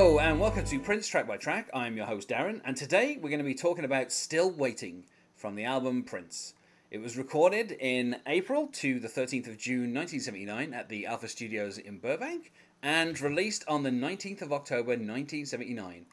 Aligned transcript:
Hello 0.00 0.18
and 0.18 0.40
welcome 0.40 0.64
to 0.64 0.80
Prince 0.80 1.06
Track 1.08 1.28
by 1.28 1.36
Track. 1.36 1.68
I'm 1.74 1.94
your 1.94 2.06
host 2.06 2.30
Darren, 2.30 2.62
and 2.64 2.74
today 2.74 3.18
we're 3.20 3.28
going 3.28 3.36
to 3.36 3.44
be 3.44 3.54
talking 3.54 3.84
about 3.84 4.10
Still 4.10 4.50
Waiting 4.50 5.04
from 5.36 5.56
the 5.56 5.64
album 5.64 6.04
Prince. 6.04 6.54
It 6.90 7.02
was 7.02 7.18
recorded 7.18 7.72
in 7.72 8.16
April 8.26 8.68
to 8.68 8.98
the 8.98 9.08
13th 9.08 9.46
of 9.48 9.58
June 9.58 9.92
1979 9.92 10.72
at 10.72 10.88
the 10.88 11.04
Alpha 11.04 11.28
Studios 11.28 11.76
in 11.76 11.98
Burbank 11.98 12.50
and 12.82 13.20
released 13.20 13.62
on 13.68 13.82
the 13.82 13.90
19th 13.90 14.40
of 14.40 14.54
October 14.54 14.92
1979. 14.92 16.06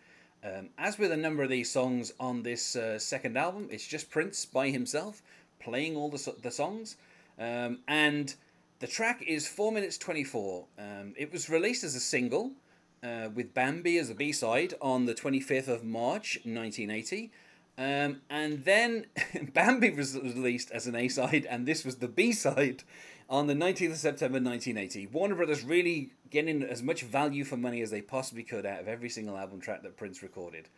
Um, 0.44 0.70
as 0.78 1.00
with 1.00 1.14
a 1.14 1.18
number 1.18 1.44
of 1.44 1.50
these 1.50 1.72
songs 1.72 2.12
on 2.20 2.44
this 2.44 2.76
uh, 2.76 3.00
second 3.00 3.38
album, 3.38 3.70
it's 3.72 3.88
just 3.88 4.10
Prince 4.10 4.46
by 4.46 4.70
himself 4.70 5.22
playing 5.62 5.96
all 5.96 6.10
the, 6.10 6.36
the 6.44 6.52
songs. 6.52 6.98
Um, 7.40 7.80
and 7.88 8.36
the 8.80 8.88
track 8.88 9.24
is 9.26 9.48
4 9.48 9.72
minutes 9.72 9.98
24. 9.98 10.66
Um, 10.78 11.14
it 11.16 11.32
was 11.32 11.50
released 11.50 11.86
as 11.86 11.96
a 11.96 12.02
single 12.02 12.52
uh, 13.04 13.30
with 13.34 13.54
Bambi 13.54 13.98
as 13.98 14.10
a 14.10 14.16
B 14.16 14.32
side 14.32 14.74
on 14.82 15.06
the 15.06 15.14
25th 15.14 15.68
of 15.68 15.84
March 15.84 16.40
1980. 16.44 17.32
Um, 17.78 18.22
and 18.30 18.64
then 18.66 19.06
Bambi 19.54 19.92
was 19.92 20.16
released 20.16 20.72
as 20.72 20.88
an 20.88 20.96
A 20.96 21.08
side, 21.08 21.46
and 21.50 21.66
this 21.66 21.86
was 21.86 21.98
the 21.98 22.08
B 22.08 22.32
side 22.32 22.84
on 23.30 23.48
the 23.48 23.54
19th 23.54 23.92
of 23.92 23.98
September 23.98 24.40
1980. 24.40 25.08
Warner 25.08 25.36
Brothers 25.36 25.64
really 25.64 26.12
getting 26.30 26.64
as 26.64 26.82
much 26.82 27.04
value 27.04 27.44
for 27.44 27.58
money 27.58 27.82
as 27.82 27.92
they 27.92 28.02
possibly 28.02 28.44
could 28.44 28.66
out 28.66 28.80
of 28.80 28.88
every 28.88 29.10
single 29.10 29.38
album 29.38 29.60
track 29.60 29.84
that 29.84 29.98
Prince 29.98 30.24
recorded 30.24 30.70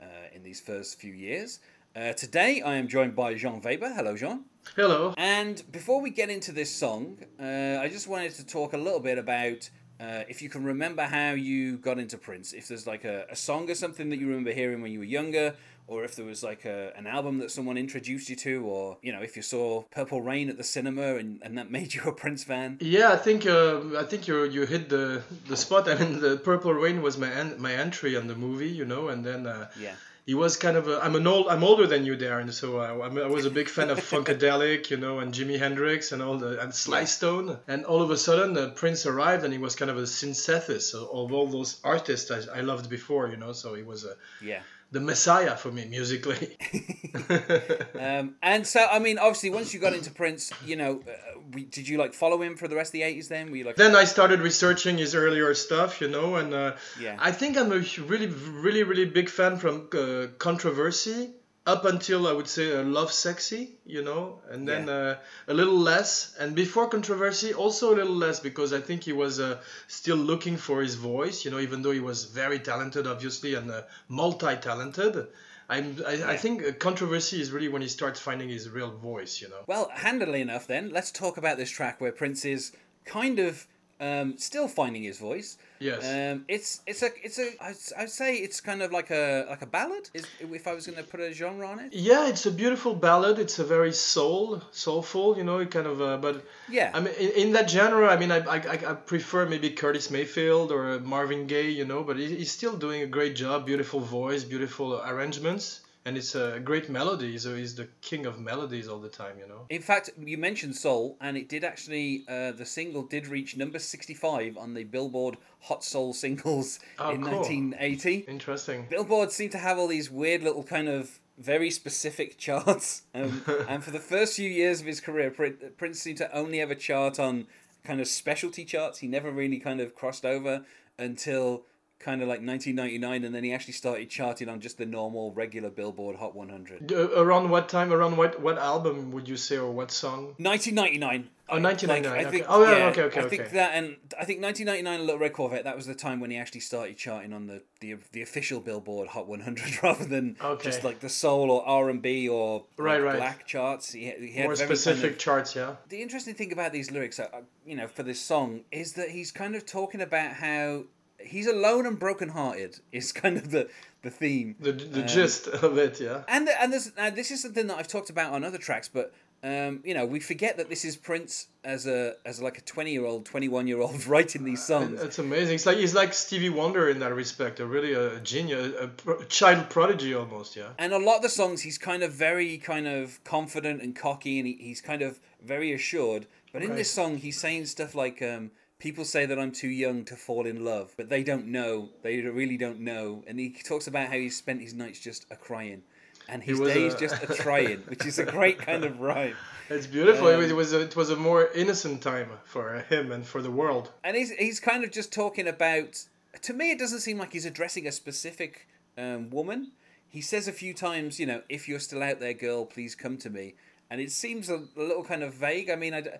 uh, 0.00 0.04
in 0.34 0.42
these 0.42 0.60
first 0.60 0.98
few 0.98 1.12
years. 1.12 1.60
Uh, 1.94 2.12
today 2.12 2.62
I 2.62 2.76
am 2.76 2.88
joined 2.88 3.14
by 3.14 3.34
Jean 3.34 3.60
Weber. 3.60 3.92
Hello, 3.94 4.16
Jean. 4.16 4.44
Hello. 4.76 5.14
And 5.18 5.62
before 5.70 6.00
we 6.00 6.10
get 6.10 6.30
into 6.30 6.50
this 6.50 6.74
song, 6.74 7.18
uh, 7.38 7.78
I 7.80 7.88
just 7.88 8.08
wanted 8.08 8.34
to 8.34 8.46
talk 8.46 8.72
a 8.72 8.78
little 8.78 9.00
bit 9.00 9.18
about 9.18 9.68
uh, 10.02 10.24
if 10.28 10.42
you 10.42 10.48
can 10.48 10.64
remember 10.64 11.04
how 11.04 11.30
you 11.32 11.76
got 11.76 11.98
into 11.98 12.18
Prince. 12.18 12.52
If 12.52 12.64
there's 12.68 12.86
like 12.86 13.04
a, 13.04 13.26
a 13.30 13.36
song 13.36 13.70
or 13.70 13.74
something 13.74 14.08
that 14.10 14.18
you 14.18 14.26
remember 14.26 14.52
hearing 14.52 14.82
when 14.82 14.90
you 14.92 14.98
were 14.98 15.04
younger, 15.20 15.54
or 15.86 16.04
if 16.04 16.16
there 16.16 16.24
was 16.24 16.42
like 16.42 16.64
a, 16.64 16.92
an 16.96 17.06
album 17.06 17.38
that 17.38 17.50
someone 17.50 17.76
introduced 17.76 18.28
you 18.30 18.36
to, 18.36 18.64
or 18.64 18.96
you 19.02 19.12
know, 19.12 19.22
if 19.22 19.36
you 19.36 19.42
saw 19.42 19.82
Purple 19.90 20.20
Rain 20.22 20.48
at 20.48 20.56
the 20.56 20.64
cinema 20.64 21.16
and, 21.16 21.40
and 21.42 21.56
that 21.58 21.70
made 21.78 21.94
you 21.94 22.02
a 22.04 22.12
Prince 22.12 22.42
fan. 22.44 22.78
Yeah, 22.80 23.12
I 23.12 23.16
think 23.16 23.46
uh, 23.46 23.80
I 23.98 24.04
think 24.04 24.26
you 24.28 24.44
you 24.44 24.66
hit 24.66 24.88
the 24.88 25.22
the 25.48 25.56
spot. 25.56 25.88
I 25.88 25.94
mean, 25.94 26.20
the 26.20 26.36
Purple 26.36 26.72
Rain 26.74 27.02
was 27.02 27.16
my 27.18 27.30
en- 27.32 27.60
my 27.60 27.72
entry 27.74 28.16
on 28.16 28.26
the 28.26 28.34
movie, 28.34 28.70
you 28.70 28.84
know, 28.84 29.08
and 29.08 29.24
then 29.24 29.46
uh, 29.46 29.68
Yeah. 29.78 29.94
He 30.24 30.34
was 30.34 30.56
kind 30.56 30.76
of 30.76 30.88
a, 30.88 31.00
I'm 31.02 31.16
an 31.16 31.26
old 31.26 31.48
I'm 31.48 31.64
older 31.64 31.86
than 31.86 32.04
you, 32.04 32.16
Darren, 32.16 32.52
so 32.52 32.78
uh, 32.80 33.04
I'm, 33.04 33.18
I 33.18 33.26
was 33.26 33.44
a 33.44 33.50
big 33.50 33.68
fan 33.68 33.90
of 33.90 33.98
Funkadelic, 34.10 34.90
you 34.90 34.96
know, 34.96 35.18
and 35.18 35.34
Jimi 35.34 35.58
Hendrix 35.58 36.12
and 36.12 36.22
all 36.22 36.38
the 36.38 36.60
and 36.60 36.74
Sly 36.74 37.04
Stone, 37.04 37.58
and 37.66 37.84
all 37.84 38.02
of 38.02 38.10
a 38.10 38.16
sudden 38.16 38.56
uh, 38.56 38.70
Prince 38.70 39.06
arrived 39.06 39.44
and 39.44 39.52
he 39.52 39.58
was 39.58 39.74
kind 39.74 39.90
of 39.90 39.96
a 39.96 40.06
synthesis 40.06 40.94
of 40.94 41.02
of 41.02 41.32
all 41.32 41.46
those 41.46 41.80
artists 41.84 42.30
I, 42.30 42.58
I 42.58 42.60
loved 42.60 42.88
before, 42.88 43.28
you 43.28 43.36
know, 43.36 43.52
so 43.52 43.74
he 43.74 43.82
was 43.82 44.04
a 44.04 44.14
Yeah. 44.40 44.62
The 44.92 45.00
messiah 45.00 45.56
for 45.56 45.72
me 45.72 45.84
musically. 45.86 46.56
Um, 47.98 48.34
and 48.42 48.66
so, 48.66 48.84
I 48.90 48.98
mean, 48.98 49.18
obviously, 49.18 49.50
once 49.50 49.72
you 49.72 49.78
got 49.78 49.92
into 49.92 50.10
Prince, 50.10 50.50
you 50.64 50.76
know, 50.76 51.02
uh, 51.06 51.40
we, 51.52 51.64
did 51.64 51.86
you 51.86 51.98
like 51.98 52.14
follow 52.14 52.40
him 52.42 52.56
for 52.56 52.66
the 52.66 52.74
rest 52.74 52.88
of 52.88 52.92
the 52.92 53.02
80s 53.02 53.28
then? 53.28 53.50
Were 53.50 53.56
you 53.58 53.64
like, 53.64 53.76
then 53.76 53.94
I 53.94 54.04
started 54.04 54.40
researching 54.40 54.98
his 54.98 55.14
earlier 55.14 55.54
stuff, 55.54 56.00
you 56.00 56.08
know, 56.08 56.36
and 56.36 56.52
uh, 56.52 56.72
Yeah. 56.98 57.16
I 57.20 57.30
think 57.30 57.56
I'm 57.56 57.70
a 57.70 57.78
really, 58.06 58.26
really, 58.26 58.82
really 58.82 59.04
big 59.04 59.28
fan 59.28 59.56
from 59.58 59.88
uh, 59.92 60.28
Controversy 60.38 61.30
up 61.64 61.84
until 61.84 62.26
I 62.26 62.32
would 62.32 62.48
say 62.48 62.72
uh, 62.72 62.82
Lovesexy, 62.82 63.70
you 63.86 64.02
know, 64.02 64.40
and 64.50 64.66
then 64.66 64.86
Yeah. 64.88 64.92
uh, 64.94 65.16
a 65.46 65.54
little 65.54 65.78
less, 65.78 66.34
and 66.38 66.56
before 66.56 66.88
Controversy 66.88 67.54
also 67.54 67.94
a 67.94 67.96
little 67.96 68.16
less 68.16 68.40
because 68.40 68.72
I 68.72 68.80
think 68.80 69.04
he 69.04 69.12
was 69.12 69.38
uh, 69.38 69.60
still 69.86 70.16
looking 70.16 70.56
for 70.56 70.82
his 70.82 70.96
voice, 70.96 71.44
you 71.44 71.50
know, 71.52 71.60
even 71.60 71.82
though 71.82 71.92
he 71.92 72.00
was 72.00 72.24
very 72.24 72.58
talented, 72.58 73.06
obviously, 73.06 73.54
and 73.54 73.70
uh, 73.70 73.82
multi-talented. 74.08 75.28
I'm, 75.68 76.02
I, 76.06 76.32
I 76.32 76.36
think 76.36 76.64
uh, 76.64 76.72
Controversy 76.72 77.40
is 77.40 77.50
really 77.52 77.68
when 77.68 77.82
he 77.82 77.88
starts 77.88 78.18
finding 78.20 78.48
his 78.48 78.68
real 78.68 78.90
voice, 78.90 79.40
you 79.40 79.48
know. 79.48 79.62
Well, 79.66 79.90
handily 79.94 80.40
enough, 80.40 80.66
then 80.66 80.90
let's 80.90 81.10
talk 81.10 81.36
about 81.36 81.56
this 81.56 81.70
track 81.70 82.00
where 82.00 82.12
Prince 82.12 82.44
is 82.44 82.72
kind 83.04 83.38
of 83.38 83.66
um, 84.02 84.36
still 84.36 84.68
finding 84.68 85.04
his 85.04 85.18
voice. 85.18 85.56
Yes. 85.78 86.02
Um, 86.04 86.44
it's 86.48 86.80
it's 86.86 87.02
a 87.02 87.10
it's 87.24 87.38
a 87.38 87.48
I'd, 87.60 87.76
I'd 87.98 88.10
say 88.10 88.36
it's 88.36 88.60
kind 88.60 88.82
of 88.82 88.92
like 88.92 89.10
a 89.10 89.46
like 89.48 89.62
a 89.62 89.66
ballad. 89.66 90.10
Is 90.14 90.26
if 90.40 90.66
I 90.66 90.74
was 90.74 90.86
going 90.86 90.98
to 90.98 91.04
put 91.04 91.20
a 91.20 91.32
genre 91.32 91.66
on 91.66 91.78
it. 91.78 91.92
Yeah, 91.92 92.28
it's 92.28 92.46
a 92.46 92.50
beautiful 92.50 92.94
ballad. 92.94 93.38
It's 93.38 93.58
a 93.58 93.64
very 93.64 93.92
soul, 93.92 94.62
soulful, 94.72 95.36
you 95.36 95.44
know, 95.44 95.58
it 95.58 95.70
kind 95.70 95.86
of. 95.86 96.00
Uh, 96.00 96.16
but 96.18 96.44
Yeah. 96.68 96.90
I 96.94 97.00
mean, 97.00 97.14
in, 97.14 97.30
in 97.30 97.52
that 97.52 97.70
genre, 97.70 98.08
I 98.08 98.16
mean, 98.16 98.32
I, 98.32 98.38
I, 98.38 98.56
I 98.56 98.78
I 98.90 98.94
prefer 98.94 99.46
maybe 99.46 99.70
Curtis 99.70 100.10
Mayfield 100.10 100.72
or 100.72 100.98
Marvin 101.00 101.46
Gaye, 101.46 101.70
you 101.70 101.84
know, 101.84 102.02
but 102.02 102.16
he, 102.16 102.26
he's 102.36 102.50
still 102.50 102.76
doing 102.76 103.02
a 103.02 103.06
great 103.06 103.34
job. 103.36 103.66
Beautiful 103.66 104.00
voice, 104.00 104.42
beautiful 104.44 105.00
arrangements, 105.02 105.80
and 106.04 106.16
it's 106.16 106.34
a 106.34 106.60
great 106.62 106.88
melody. 106.90 107.38
So 107.38 107.54
he's 107.54 107.74
the 107.74 107.88
king 108.00 108.26
of 108.26 108.40
melodies 108.40 108.88
all 108.88 108.98
the 108.98 109.08
time, 109.08 109.38
you 109.38 109.46
know. 109.46 109.66
In 109.70 109.82
fact, 109.82 110.10
you 110.18 110.36
mentioned 110.38 110.76
soul, 110.76 111.16
and 111.20 111.36
it 111.36 111.48
did 111.48 111.64
actually. 111.64 112.24
Uh, 112.28 112.52
the 112.52 112.66
single 112.66 113.02
did 113.02 113.26
reach 113.28 113.56
number 113.56 113.78
sixty-five 113.78 114.56
on 114.56 114.74
the 114.74 114.84
Billboard 114.84 115.36
Hot 115.60 115.84
Soul 115.84 116.12
Singles 116.12 116.80
Oh, 116.98 117.10
in 117.10 117.22
cool. 117.22 117.32
nineteen 117.42 117.74
eighty. 117.78 118.24
Interesting. 118.28 118.86
Billboard 118.90 119.32
seemed 119.32 119.52
to 119.52 119.58
have 119.58 119.78
all 119.78 119.88
these 119.88 120.10
weird 120.10 120.42
little 120.42 120.64
kind 120.64 120.88
of 120.88 121.18
very 121.38 121.70
specific 121.70 122.36
charts. 122.46 123.02
Um, 123.14 123.42
and 123.68 123.82
for 123.82 123.90
the 123.90 123.98
first 123.98 124.36
few 124.36 124.48
years 124.50 124.80
of 124.80 124.86
his 124.86 125.00
career, 125.00 125.30
Prince 125.30 126.00
seemed 126.00 126.18
to 126.18 126.36
only 126.36 126.60
ever 126.60 126.74
chart 126.74 127.18
on 127.18 127.46
kind 127.84 128.00
of 128.00 128.06
specialty 128.08 128.64
charts. 128.64 128.98
He 128.98 129.08
never 129.08 129.30
really 129.30 129.58
kind 129.58 129.80
of 129.80 129.94
crossed 129.94 130.24
over 130.24 130.64
until 130.98 131.64
kind 132.02 132.20
of 132.22 132.28
like 132.28 132.40
1999, 132.44 133.24
and 133.24 133.34
then 133.34 133.44
he 133.44 133.52
actually 133.52 133.72
started 133.74 134.10
charting 134.10 134.48
on 134.48 134.60
just 134.60 134.76
the 134.78 134.86
normal, 134.86 135.32
regular 135.32 135.70
Billboard 135.70 136.16
Hot 136.16 136.34
100. 136.34 136.92
Uh, 136.92 137.08
around 137.22 137.48
what 137.50 137.68
time? 137.68 137.92
Around 137.92 138.16
what 138.16 138.40
what 138.40 138.58
album 138.58 139.10
would 139.12 139.28
you 139.28 139.36
say, 139.36 139.56
or 139.56 139.70
what 139.70 139.90
song? 139.90 140.34
1999. 140.38 141.30
Oh, 141.48 141.58
1999, 141.60 142.12
I 142.18 142.28
okay. 142.28 142.30
think, 142.38 142.46
Oh, 142.48 142.62
yeah, 142.62 142.86
okay, 142.86 143.02
okay, 143.02 143.20
I 143.20 143.28
think 143.28 143.42
okay. 143.42 143.50
that, 143.56 143.74
and 143.74 143.96
I 144.18 144.24
think 144.24 144.40
1999, 144.40 145.00
Little 145.04 145.18
Red 145.20 145.34
Corvette. 145.34 145.64
That 145.64 145.76
was 145.76 145.84
the 145.86 145.94
time 145.94 146.18
when 146.18 146.30
he 146.30 146.38
actually 146.38 146.60
started 146.60 146.96
charting 146.96 147.32
on 147.34 147.46
the 147.46 147.62
the, 147.80 147.96
the 148.12 148.22
official 148.22 148.60
Billboard 148.60 149.08
Hot 149.08 149.26
100, 149.26 149.82
rather 149.82 150.04
than 150.04 150.36
Okay. 150.42 150.64
just 150.64 150.82
like 150.84 151.00
the 151.00 151.08
soul 151.10 151.50
or 151.50 151.66
R 151.66 151.90
and 151.90 152.00
B 152.00 152.28
or 152.28 152.60
like, 152.78 152.86
Right, 152.86 153.02
right. 153.02 153.16
black 153.16 153.44
charts. 153.46 153.92
He, 153.92 154.00
he 154.00 154.32
had 154.32 154.44
More 154.46 154.54
very 154.54 154.68
kind 154.68 154.78
specific 154.78 155.12
of- 155.12 155.18
charts, 155.18 155.54
yeah. 155.54 155.76
the 155.88 156.00
interesting 156.00 156.34
thing 156.34 156.52
about 156.52 156.72
these 156.72 156.90
lyrics, 156.90 157.18
uh, 157.20 157.26
uh, 157.34 157.40
you 157.66 157.76
know, 157.76 157.86
for 157.88 158.02
this 158.02 158.20
song, 158.20 158.60
is 158.70 158.94
that 158.94 159.10
he's 159.10 159.30
kind 159.32 159.54
of 159.54 159.66
talking 159.66 160.00
about 160.00 160.34
how 160.34 160.84
he's 161.24 161.46
alone 161.46 161.86
and 161.86 161.98
brokenhearted. 161.98 162.80
Is 162.92 163.12
kind 163.12 163.36
of 163.36 163.50
the 163.50 163.68
the 164.02 164.10
theme. 164.10 164.56
The 164.60 164.72
the 164.72 165.02
Um, 165.02 165.06
gist 165.08 165.46
of 165.48 165.78
it, 165.78 166.00
yeah. 166.00 166.22
And 166.28 166.46
the, 166.48 166.60
and 166.62 166.72
this 166.72 166.90
this 167.14 167.30
is 167.30 167.42
something 167.42 167.66
that 167.68 167.78
I've 167.78 167.88
talked 167.88 168.10
about 168.10 168.32
on 168.32 168.44
other 168.44 168.58
tracks, 168.58 168.88
but 168.88 169.12
um, 169.44 169.80
you 169.84 169.92
know 169.94 170.06
we 170.06 170.20
forget 170.20 170.56
that 170.58 170.68
this 170.68 170.84
is 170.84 170.96
Prince 170.96 171.48
as 171.64 171.86
a 171.86 172.14
as 172.24 172.40
like 172.40 172.58
a 172.58 172.60
twenty 172.62 172.92
year 172.92 173.04
old, 173.04 173.24
twenty 173.26 173.48
one 173.48 173.66
year 173.66 173.80
old 173.80 174.06
writing 174.12 174.44
these 174.44 174.64
songs. 174.64 175.02
It's 175.02 175.18
amazing. 175.18 175.54
It's 175.56 175.66
like 175.66 175.78
he's 175.78 175.94
like 175.94 176.14
Stevie 176.14 176.48
Wonder 176.48 176.88
in 176.88 176.98
that 177.00 177.14
respect. 177.14 177.58
A 177.60 177.66
really 177.66 177.92
a, 177.92 178.20
genius, 178.20 178.74
a, 178.80 179.10
a 179.12 179.24
child 179.26 179.68
prodigy 179.70 180.14
almost. 180.14 180.56
Yeah. 180.56 180.68
And 180.78 180.92
a 180.92 180.98
lot 180.98 181.16
of 181.16 181.22
the 181.22 181.28
songs, 181.28 181.62
he's 181.62 181.78
kind 181.78 182.02
of 182.02 182.12
very 182.12 182.58
kind 182.58 182.86
of 182.86 183.22
confident 183.24 183.82
and 183.82 183.94
cocky, 183.96 184.38
and 184.38 184.46
he, 184.46 184.54
he's 184.60 184.80
kind 184.80 185.02
of 185.02 185.18
very 185.42 185.72
assured. 185.72 186.26
But 186.52 186.62
in 186.62 186.68
Right. 186.68 186.76
this 186.78 186.90
song, 186.90 187.16
he's 187.16 187.40
saying 187.40 187.64
stuff 187.66 187.94
like, 187.94 188.20
um, 188.20 188.50
"People 188.82 189.04
say 189.04 189.26
that 189.26 189.38
I'm 189.38 189.52
too 189.52 189.68
young 189.68 190.04
to 190.06 190.16
fall 190.16 190.44
in 190.44 190.64
love, 190.64 190.92
but 190.96 191.08
they 191.08 191.22
don't 191.22 191.46
know. 191.46 191.90
They 192.02 192.20
really 192.20 192.56
don't 192.56 192.80
know." 192.80 193.22
And 193.26 193.38
he 193.38 193.50
talks 193.50 193.86
about 193.86 194.08
how 194.08 194.18
he 194.24 194.28
spent 194.28 194.60
his 194.60 194.74
nights 194.74 194.98
just 194.98 195.24
a 195.30 195.36
crying, 195.36 195.82
and 196.28 196.42
his 196.42 196.58
days 196.58 196.94
a- 196.94 196.98
just 196.98 197.22
a 197.22 197.26
trying, 197.44 197.78
which 197.86 198.04
is 198.04 198.18
a 198.18 198.24
great 198.24 198.58
kind 198.58 198.84
of 198.84 199.00
rhyme. 199.00 199.36
It's 199.70 199.86
beautiful. 199.86 200.26
Um, 200.26 200.42
it 200.42 200.52
was 200.54 200.72
a, 200.72 200.80
it 200.80 200.96
was 200.96 201.10
a 201.10 201.16
more 201.16 201.48
innocent 201.54 202.02
time 202.02 202.30
for 202.44 202.80
him 202.88 203.12
and 203.12 203.24
for 203.24 203.40
the 203.40 203.50
world. 203.50 203.92
And 204.04 204.16
he's 204.16 204.30
he's 204.32 204.60
kind 204.60 204.84
of 204.84 204.90
just 204.90 205.12
talking 205.12 205.46
about. 205.46 206.04
To 206.42 206.52
me, 206.52 206.70
it 206.70 206.78
doesn't 206.78 207.00
seem 207.00 207.18
like 207.18 207.32
he's 207.34 207.44
addressing 207.46 207.86
a 207.86 207.92
specific 207.92 208.66
um, 208.98 209.30
woman. 209.30 209.72
He 210.08 210.20
says 210.20 210.48
a 210.48 210.52
few 210.52 210.74
times, 210.74 211.20
you 211.20 211.26
know, 211.26 211.42
if 211.48 211.68
you're 211.68 211.78
still 211.78 212.02
out 212.02 212.20
there, 212.20 212.34
girl, 212.34 212.66
please 212.66 212.94
come 212.94 213.16
to 213.18 213.30
me. 213.30 213.54
And 213.90 214.00
it 214.00 214.10
seems 214.10 214.48
a, 214.50 214.64
a 214.76 214.82
little 214.82 215.04
kind 215.04 215.22
of 215.22 215.34
vague. 215.34 215.70
I 215.70 215.76
mean, 215.76 215.94
I, 215.94 216.18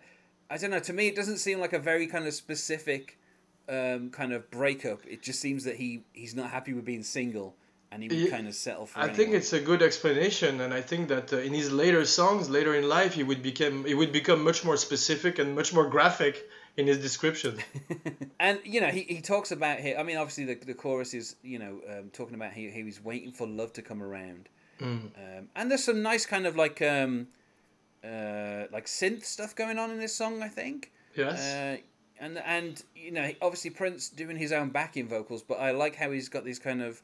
I 0.52 0.56
don't 0.58 0.70
know. 0.70 0.80
To 0.90 0.92
me, 0.92 1.04
it 1.08 1.16
doesn't 1.16 1.38
seem 1.38 1.58
like 1.64 1.72
a 1.72 1.78
very 1.78 2.06
kind 2.06 2.26
of 2.26 2.34
specific 2.34 3.18
um, 3.68 4.10
kind 4.10 4.32
of 4.32 4.50
breakup. 4.50 5.00
It 5.06 5.22
just 5.22 5.40
seems 5.40 5.64
that 5.64 5.76
he 5.76 5.88
he's 6.12 6.34
not 6.34 6.50
happy 6.50 6.72
with 6.74 6.84
being 6.84 7.02
single, 7.04 7.54
and 7.90 8.02
he 8.02 8.08
would 8.08 8.18
Ye- 8.18 8.30
kind 8.36 8.46
of 8.48 8.54
settle 8.54 8.86
for. 8.86 9.00
I 9.00 9.08
think 9.08 9.32
it's 9.38 9.52
a 9.52 9.60
good 9.60 9.82
explanation, 9.82 10.60
and 10.60 10.74
I 10.74 10.82
think 10.82 11.08
that 11.08 11.32
uh, 11.32 11.38
in 11.38 11.54
his 11.54 11.72
later 11.72 12.04
songs, 12.04 12.50
later 12.50 12.74
in 12.74 12.88
life, 12.98 13.14
he 13.14 13.22
would 13.22 13.42
become 13.42 13.84
he 13.84 13.94
would 13.94 14.12
become 14.12 14.40
much 14.44 14.64
more 14.64 14.76
specific 14.76 15.38
and 15.38 15.54
much 15.56 15.72
more 15.72 15.88
graphic 15.88 16.34
in 16.76 16.86
his 16.86 16.98
description. 16.98 17.58
And 18.40 18.58
you 18.64 18.80
know, 18.80 18.88
he, 18.88 19.02
he 19.02 19.20
talks 19.20 19.52
about 19.52 19.78
here. 19.78 19.96
I 20.00 20.02
mean, 20.02 20.16
obviously 20.16 20.44
the, 20.46 20.56
the 20.72 20.74
chorus 20.74 21.14
is 21.14 21.36
you 21.42 21.58
know 21.58 21.80
um, 21.88 22.10
talking 22.12 22.34
about 22.34 22.52
he 22.52 22.70
he 22.70 22.82
was 22.82 22.98
waiting 23.02 23.32
for 23.32 23.46
love 23.46 23.72
to 23.74 23.82
come 23.82 24.02
around, 24.02 24.48
Mm. 24.80 25.10
um, 25.16 25.48
and 25.54 25.70
there's 25.70 25.84
some 25.84 26.02
nice 26.02 26.26
kind 26.26 26.44
of 26.46 26.56
like 26.56 26.82
um, 26.82 27.28
uh, 28.04 28.66
like 28.72 28.86
synth 28.86 29.24
stuff 29.24 29.54
going 29.54 29.78
on 29.78 29.90
in 29.90 29.98
this 29.98 30.14
song. 30.14 30.42
I 30.42 30.48
think. 30.48 30.92
Yes. 31.16 31.54
Uh, 31.54 31.76
and 32.20 32.38
and 32.38 32.82
you 32.94 33.10
know 33.10 33.30
obviously 33.40 33.70
Prince 33.70 34.08
doing 34.08 34.36
his 34.36 34.52
own 34.52 34.70
backing 34.70 35.08
vocals, 35.08 35.42
but 35.42 35.58
I 35.60 35.72
like 35.72 35.96
how 35.96 36.10
he's 36.10 36.28
got 36.28 36.44
these 36.44 36.58
kind 36.58 36.82
of 36.82 37.02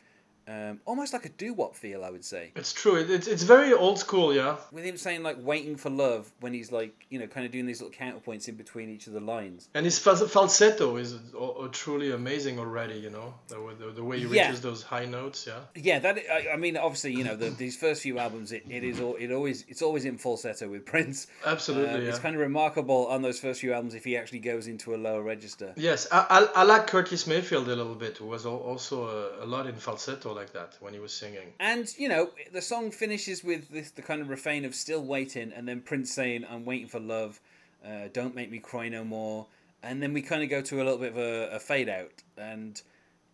um, 0.49 0.81
almost 0.87 1.13
like 1.13 1.25
a 1.27 1.29
doo 1.29 1.53
wop 1.55 1.75
feel, 1.77 2.05
I 2.05 2.11
would 2.11 2.25
say. 2.25 2.53
It's 2.57 2.73
true. 2.73 2.97
It's 2.97 3.27
it's 3.29 3.43
very 3.43 3.73
old 3.73 3.99
school, 3.99 4.35
yeah. 4.35 4.57
With 4.73 4.85
him 4.85 4.97
saying 4.97 5.23
like 5.23 5.37
"waiting 5.41 5.77
for 5.77 5.91
love" 5.91 6.31
when 6.41 6.55
he's 6.55 6.73
like 6.73 6.95
you 7.11 7.19
know 7.19 7.27
kind 7.27 7.45
of 7.47 7.53
doing 7.53 7.67
these 7.67 7.81
little 7.83 7.97
counterpoints 7.97 8.49
in 8.49 8.55
between 8.57 8.89
each 8.91 9.07
of 9.07 9.13
the 9.13 9.21
lines. 9.21 9.69
And 9.75 9.85
his 9.85 9.99
falsetto 9.99 10.97
is 10.97 11.15
uh, 11.35 11.39
uh, 11.49 11.69
truly 11.73 12.13
amazing 12.13 12.59
already. 12.59 12.95
You 12.99 13.11
know 13.11 13.35
the, 13.49 13.61
way- 13.61 13.75
the, 13.79 13.91
the 13.93 14.05
way 14.05 14.19
he 14.21 14.27
Yeah. 14.27 14.47
reaches 14.47 14.61
those 14.63 14.83
high 14.83 15.05
notes, 15.05 15.47
yeah. 15.47 15.61
Yeah, 15.75 15.99
that 16.01 16.19
I, 16.31 16.53
I 16.55 16.57
mean, 16.57 16.77
obviously, 16.77 17.13
you 17.15 17.25
know, 17.25 17.37
the, 17.37 17.51
these 17.51 17.77
first 17.77 18.03
few 18.03 18.19
albums, 18.19 18.53
it, 18.53 18.65
it 18.71 18.85
is 18.85 19.01
all, 19.01 19.17
it 19.17 19.31
always 19.33 19.65
it's 19.69 19.83
always 19.83 20.05
in 20.05 20.19
falsetto 20.19 20.69
with 20.69 20.87
Prince. 20.87 21.27
Absolutely, 21.45 21.95
Uh, 21.95 21.99
yeah. 21.99 22.09
It's 22.09 22.19
kind 22.19 22.35
of 22.35 22.41
remarkable 22.41 23.07
on 23.09 23.23
those 23.23 23.39
first 23.39 23.61
few 23.61 23.73
albums 23.73 23.95
if 23.95 24.05
he 24.05 24.17
actually 24.17 24.41
goes 24.41 24.67
into 24.67 24.95
a 24.95 24.97
lower 24.99 25.23
register. 25.23 25.73
Yes, 25.77 26.09
I, 26.11 26.27
I, 26.55 26.61
I 26.61 26.63
like 26.65 26.87
Curtis 26.87 27.27
Mayfield 27.27 27.67
a 27.69 27.77
little 27.77 27.95
bit, 27.95 28.17
who 28.19 28.27
was 28.27 28.47
also 28.47 29.09
a, 29.41 29.45
a 29.45 29.47
lot 29.47 29.67
in 29.67 29.75
falsetto 29.75 30.38
like 30.39 30.53
that 30.53 30.77
when 30.81 30.95
he 30.95 31.01
was 31.01 31.13
singing. 31.13 31.53
And 31.61 31.93
you 31.99 32.09
know, 32.09 32.31
the 32.53 32.63
song 32.63 32.91
finishes 32.91 33.45
with 33.45 33.69
this 33.69 33.91
the 33.91 34.03
kind 34.03 34.23
of 34.23 34.29
refrain 34.29 34.65
of 34.65 34.75
"Still 34.75 35.03
waiting," 35.03 35.53
and 35.53 35.69
then 35.69 35.81
Prince 35.81 36.13
saying, 36.13 36.47
"I'm 36.49 36.65
waiting 36.65 36.89
for 36.89 37.01
love, 37.01 37.41
uh, 37.85 38.09
don't 38.13 38.35
make 38.35 38.51
me 38.51 38.59
cry 38.59 38.89
no 38.89 39.05
more." 39.05 39.47
And 39.83 40.03
then 40.03 40.13
we 40.13 40.23
kind 40.23 40.43
of 40.43 40.49
go 40.49 40.61
to 40.63 40.77
a 40.77 40.85
little 40.85 40.99
bit 40.99 41.13
of 41.13 41.19
a, 41.19 41.57
a 41.57 41.61
fade 41.61 41.89
out, 41.89 42.23
and 42.37 42.81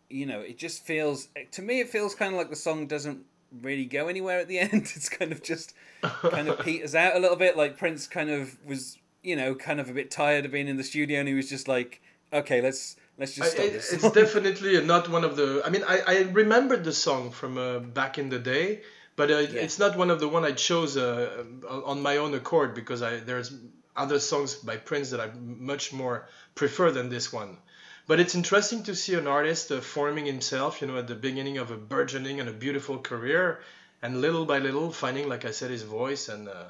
you 0.08 0.26
know, 0.26 0.40
it 0.40 0.58
just 0.58 0.84
feels 0.84 1.28
to 1.52 1.62
me 1.62 1.80
it 1.80 1.88
feels 1.88 2.14
kind 2.14 2.32
of 2.32 2.38
like 2.38 2.50
the 2.50 2.56
song 2.56 2.86
doesn't 2.86 3.24
really 3.62 3.84
go 3.84 4.08
anywhere 4.08 4.40
at 4.40 4.48
the 4.48 4.58
end. 4.66 4.92
It's 4.96 5.08
kind 5.08 5.32
of 5.32 5.42
just 5.42 5.74
kind 6.02 6.48
of 6.48 6.58
peters 6.64 6.94
out 6.94 7.16
a 7.16 7.18
little 7.18 7.36
bit. 7.36 7.56
Like 7.56 7.76
Prince 7.76 8.06
kind 8.06 8.30
of 8.30 8.56
was, 8.64 8.98
you 9.22 9.36
know, 9.36 9.54
kind 9.54 9.80
of 9.80 9.88
a 9.90 9.92
bit 9.92 10.10
tired 10.10 10.44
of 10.44 10.52
being 10.52 10.68
in 10.68 10.76
the 10.76 10.84
studio, 10.84 11.20
and 11.20 11.28
he 11.28 11.34
was 11.34 11.48
just 11.48 11.68
like, 11.68 12.00
"Okay, 12.32 12.60
let's 12.60 12.96
let's 13.19 13.34
just 13.34 13.58
it- 13.58 13.72
this." 13.72 13.93
it's 13.93 14.11
definitely 14.22 14.81
not 14.84 15.08
one 15.08 15.25
of 15.25 15.37
the. 15.37 15.62
I 15.64 15.70
mean, 15.70 15.84
I, 15.87 15.96
I 16.06 16.16
remembered 16.32 16.84
the 16.84 16.93
song 16.93 17.31
from 17.31 17.58
uh, 17.58 17.78
back 17.78 18.19
in 18.19 18.28
the 18.28 18.38
day, 18.38 18.82
but 19.16 19.31
uh, 19.31 19.38
Yeah. 19.38 19.61
it's 19.64 19.78
not 19.78 19.96
one 19.96 20.11
of 20.11 20.20
the 20.20 20.28
one 20.28 20.44
I 20.44 20.52
chose 20.52 20.96
uh, 20.96 21.44
on 21.84 22.02
my 22.02 22.16
own 22.19 22.34
accord 22.34 22.75
because 22.75 23.02
I 23.02 23.19
there's 23.20 23.52
other 23.96 24.19
songs 24.19 24.55
by 24.56 24.76
Prince 24.76 25.11
that 25.11 25.20
I 25.20 25.28
much 25.72 25.93
more 25.93 26.28
prefer 26.55 26.90
than 26.90 27.08
this 27.08 27.32
one. 27.32 27.58
But 28.06 28.20
it's 28.20 28.34
interesting 28.34 28.82
to 28.84 28.94
see 28.94 29.14
an 29.14 29.26
artist 29.26 29.72
uh, 29.72 29.81
forming 29.81 30.26
himself, 30.26 30.81
you 30.82 30.87
know, 30.88 30.99
at 30.99 31.06
the 31.06 31.14
beginning 31.14 31.56
of 31.58 31.70
a 31.70 31.76
burgeoning 31.76 32.38
and 32.40 32.49
a 32.50 32.52
beautiful 32.52 32.99
career, 32.99 33.60
and 34.02 34.20
little 34.20 34.44
by 34.44 34.58
little 34.58 34.90
finding, 34.93 35.26
like 35.28 35.44
I 35.46 35.52
said, 35.52 35.70
his 35.70 35.82
voice 35.82 36.28
and. 36.28 36.49
Uh, 36.49 36.64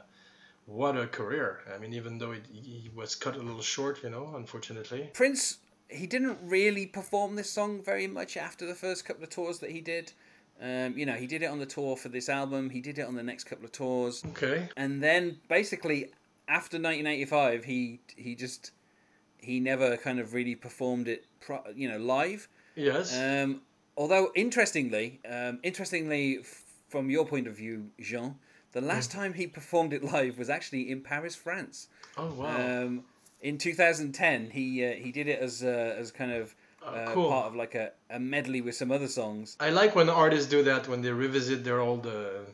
what 0.66 0.96
a 0.96 1.06
career! 1.06 1.60
I 1.74 1.76
mean, 1.78 1.92
even 1.92 2.16
though 2.16 2.32
it, 2.32 2.44
he 2.50 2.90
was 2.94 3.14
cut 3.16 3.34
a 3.36 3.38
little 3.38 3.60
short, 3.60 4.02
you 4.02 4.08
know, 4.08 4.32
unfortunately. 4.34 5.10
Prince, 5.12 5.58
he 5.88 6.06
didn't 6.06 6.38
really 6.42 6.86
perform 6.86 7.36
this 7.36 7.50
song 7.50 7.82
very 7.82 8.06
much 8.06 8.36
after 8.36 8.66
the 8.66 8.74
first 8.74 9.04
couple 9.04 9.22
of 9.22 9.30
tours 9.30 9.58
that 9.60 9.70
he 9.70 9.80
did. 9.80 10.12
Um, 10.60 10.96
you 10.96 11.04
know, 11.04 11.14
he 11.14 11.26
did 11.26 11.42
it 11.42 11.46
on 11.46 11.58
the 11.58 11.66
tour 11.66 11.96
for 11.96 12.08
this 12.08 12.28
album. 12.28 12.70
He 12.70 12.80
did 12.80 12.98
it 12.98 13.02
on 13.06 13.14
the 13.16 13.22
next 13.22 13.44
couple 13.44 13.64
of 13.64 13.72
tours, 13.72 14.22
Okay. 14.30 14.68
and 14.76 15.02
then 15.02 15.38
basically 15.48 16.12
after 16.48 16.76
1985, 16.78 17.64
he 17.64 18.00
he 18.16 18.34
just 18.34 18.70
he 19.38 19.60
never 19.60 19.96
kind 19.96 20.18
of 20.20 20.32
really 20.32 20.54
performed 20.54 21.06
it, 21.08 21.24
pro- 21.40 21.64
you 21.74 21.88
know, 21.88 21.98
live. 21.98 22.48
Yes. 22.76 23.14
Um, 23.18 23.62
although 23.96 24.30
interestingly, 24.34 25.20
um, 25.28 25.58
interestingly 25.62 26.38
f- 26.40 26.62
from 26.88 27.10
your 27.10 27.26
point 27.26 27.46
of 27.46 27.56
view, 27.56 27.90
Jean, 28.00 28.36
the 28.72 28.80
last 28.80 29.12
Hmm. 29.12 29.18
time 29.18 29.32
he 29.34 29.46
performed 29.48 29.92
it 29.92 30.02
live 30.04 30.38
was 30.38 30.48
actually 30.48 30.90
in 30.90 31.00
Paris, 31.02 31.34
France. 31.34 31.88
oh 32.16 32.32
wow. 32.32 32.82
Um, 32.84 33.04
in 33.44 33.58
2010, 33.58 34.50
he 34.50 34.84
uh, 34.84 34.92
he 35.04 35.12
did 35.12 35.26
it 35.28 35.38
as 35.40 35.62
uh, 35.62 36.00
as 36.00 36.10
kind 36.10 36.32
of 36.32 36.54
uh, 36.82 37.12
cool. 37.14 37.28
part 37.30 37.46
of 37.46 37.54
like 37.54 37.74
a, 37.74 37.86
a 38.10 38.18
medley 38.18 38.60
with 38.66 38.74
some 38.74 38.90
other 38.90 39.08
songs. 39.08 39.56
I 39.60 39.70
like 39.70 39.94
when 39.94 40.08
artists 40.08 40.48
do 40.56 40.62
that 40.70 40.88
when 40.88 41.00
they 41.02 41.10
revisit 41.10 41.62
their 41.64 41.80
old 41.80 42.06
uh, 42.06 42.44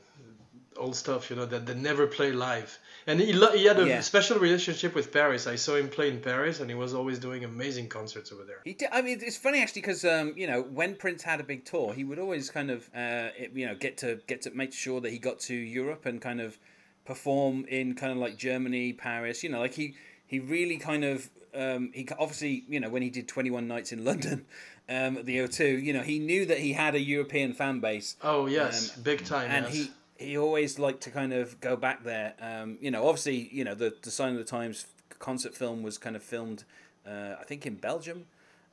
old 0.77 0.97
stuff, 0.97 1.31
you 1.31 1.37
know, 1.37 1.47
that 1.47 1.67
they 1.67 1.75
never 1.75 2.07
play 2.07 2.33
live. 2.33 2.79
And 3.07 3.21
he, 3.21 3.33
lo- 3.33 3.53
he 3.61 3.65
had 3.67 3.79
a 3.79 3.87
Yeah. 3.87 4.01
special 4.01 4.39
relationship 4.39 4.95
with 4.95 5.13
Paris. 5.13 5.47
I 5.47 5.57
saw 5.57 5.75
him 5.77 5.89
play 5.89 6.09
in 6.15 6.21
Paris, 6.21 6.61
and 6.61 6.71
he 6.71 6.77
was 6.85 6.93
always 6.95 7.19
doing 7.19 7.45
amazing 7.45 7.89
concerts 7.89 8.33
over 8.33 8.45
there. 8.45 8.61
He 8.65 8.75
did. 8.75 8.89
I 8.93 9.01
mean, 9.03 9.19
it's 9.29 9.37
funny 9.47 9.61
actually 9.63 9.83
because 9.83 10.05
um, 10.05 10.27
you 10.37 10.47
know 10.51 10.61
when 10.79 10.91
Prince 10.97 11.23
had 11.23 11.39
a 11.41 11.45
big 11.53 11.65
tour, 11.65 11.93
he 11.93 12.05
would 12.05 12.19
always 12.19 12.51
kind 12.51 12.71
of 12.71 12.81
uh, 12.95 13.29
it, 13.43 13.49
you 13.55 13.67
know 13.67 13.75
get 13.87 13.95
to 13.99 14.09
get 14.27 14.43
to 14.43 14.51
make 14.63 14.73
sure 14.73 15.01
that 15.03 15.11
he 15.13 15.19
got 15.19 15.39
to 15.51 15.55
Europe 15.55 16.03
and 16.07 16.17
kind 16.21 16.41
of 16.41 16.59
perform 17.05 17.65
in 17.69 17.95
kind 17.95 18.13
of 18.13 18.19
like 18.19 18.37
Germany, 18.37 18.93
Paris. 18.93 19.43
You 19.45 19.51
know, 19.51 19.61
like 19.61 19.75
he 19.75 19.95
he 20.31 20.38
really 20.38 20.77
kind 20.77 21.05
of 21.05 21.29
um, 21.53 21.91
he 21.93 22.06
obviously 22.17 22.62
you 22.69 22.79
know 22.79 22.88
when 22.88 23.03
he 23.03 23.11
did 23.11 23.27
Twenty 23.27 23.50
One 23.50 23.67
Nights 23.67 23.91
in 23.91 24.05
London 24.05 24.47
um, 24.88 25.19
at 25.19 25.27
the 25.27 25.38
O2, 25.38 25.82
you 25.82 25.93
know 25.93 26.03
he 26.03 26.21
knew 26.21 26.47
that 26.47 26.59
he 26.59 26.73
had 26.73 26.94
a 26.94 27.00
European 27.00 27.53
fan 27.53 27.81
base. 27.81 28.15
Oh 28.23 28.47
yes, 28.47 28.97
big 28.97 29.25
time. 29.25 29.50
and 29.50 29.67
yes. 29.67 29.75
he 29.75 29.91
he 30.27 30.38
always 30.38 30.79
liked 30.79 31.00
to 31.03 31.11
kind 31.11 31.32
of 31.32 31.61
go 31.61 31.75
back 31.75 32.05
there. 32.05 32.35
Um, 32.41 32.79
you 32.81 32.93
know, 32.93 33.09
obviously, 33.09 33.49
you 33.50 33.65
know 33.65 33.75
the 33.75 33.93
the 34.03 34.12
Sign 34.12 34.32
of 34.32 34.38
the 34.38 34.44
Times 34.44 34.87
concert 35.19 35.53
film 35.55 35.82
was 35.82 35.99
kind 35.99 36.15
of 36.15 36.23
filmed, 36.23 36.62
uh, 37.05 37.35
I 37.41 37.44
think 37.44 37.67
in 37.67 37.75
Belgium. 37.75 38.26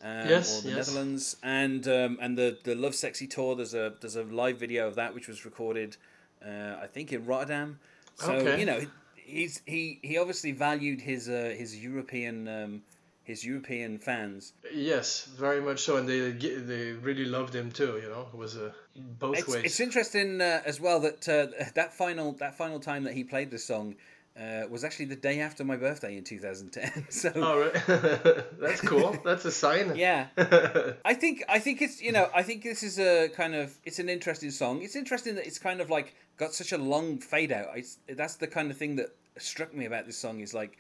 Um, 0.04 0.30
Yes, 0.30 0.60
or 0.60 0.62
the 0.70 0.76
yes. 0.76 0.88
Netherlands, 0.90 1.38
and 1.42 1.88
um, 1.88 2.20
and 2.22 2.38
the 2.38 2.60
the 2.64 2.76
Lovesexy 2.76 3.28
tour. 3.28 3.56
There's 3.56 3.74
a 3.74 3.94
there's 4.00 4.16
a 4.16 4.22
live 4.24 4.60
video 4.60 4.88
of 4.88 4.94
that 4.94 5.16
which 5.16 5.28
was 5.28 5.44
recorded, 5.44 5.98
uh, 6.46 6.76
I 6.80 6.86
think 6.86 7.12
in 7.12 7.26
Rotterdam. 7.26 7.80
So 8.14 8.34
Okay. 8.34 8.60
you 8.60 8.68
know 8.68 8.82
he's 9.28 9.62
he 9.66 10.00
he 10.02 10.18
obviously 10.18 10.52
valued 10.52 11.02
his 11.02 11.30
uh, 11.30 11.54
his 11.58 11.76
European 11.76 12.48
um, 12.48 12.82
his 13.24 13.46
European 13.46 14.00
fans. 14.00 14.54
yes, 14.74 15.26
very 15.38 15.62
much 15.62 15.80
so, 15.82 15.98
and 15.98 16.08
they 16.08 16.32
they 16.32 16.92
really 16.94 17.26
loved 17.26 17.54
him 17.54 17.72
too. 17.72 18.00
You 18.02 18.10
know, 18.10 18.28
it 18.34 18.38
was 18.38 18.56
uh, 18.58 18.72
both 18.96 19.38
It's, 19.40 19.48
ways. 19.48 19.64
it's 19.66 19.80
interesting 19.80 20.42
uh, 20.42 20.62
as 20.66 20.80
well 20.80 21.00
that 21.02 21.28
uh, 21.28 21.48
that 21.76 21.94
final 21.94 22.32
that 22.34 22.56
final 22.58 22.80
time 22.80 23.04
that 23.04 23.14
he 23.14 23.24
played 23.24 23.52
this 23.52 23.66
song 23.66 23.96
uh, 24.40 24.68
was 24.70 24.84
actually 24.84 25.06
the 25.06 25.16
day 25.16 25.40
after 25.40 25.64
my 25.64 25.76
birthday 25.76 26.18
in 26.18 26.24
2010. 26.24 27.06
So 27.10 27.32
All 27.42 27.60
right, 27.60 27.74
that's 28.60 28.82
cool. 28.82 29.18
That's 29.24 29.46
a 29.46 29.52
sign. 29.52 29.96
yeah, 29.96 30.28
I 31.06 31.14
think 31.14 31.44
I 31.50 31.60
think 31.60 31.82
it's 31.82 32.02
you 32.02 32.12
know 32.12 32.30
I 32.36 32.44
think 32.44 32.64
this 32.64 32.84
is 32.84 33.00
a 33.00 33.30
kind 33.30 33.56
of 33.56 33.78
it's 33.84 34.00
an 34.00 34.10
interesting 34.10 34.52
song. 34.52 34.82
It's 34.82 34.96
interesting 34.96 35.36
that 35.36 35.48
it's 35.48 35.60
kind 35.60 35.82
of 35.82 35.90
like 35.90 36.16
got 36.38 36.54
such 36.54 36.72
a 36.72 36.78
long 36.78 37.18
fade 37.18 37.52
out. 37.52 37.70
It's, 37.76 37.98
that's 38.10 38.36
the 38.36 38.48
kind 38.48 38.70
of 38.70 38.78
thing 38.78 38.98
that 38.98 39.16
struck 39.38 39.74
me 39.74 39.86
about 39.86 40.06
this 40.06 40.18
song 40.18 40.40
is 40.40 40.54
like 40.54 40.78